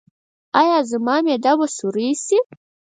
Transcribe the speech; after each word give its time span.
ایا 0.59 0.77
زما 0.91 1.15
معده 1.25 1.53
به 1.59 1.67
سورۍ 1.77 2.09
شي؟ 2.25 2.39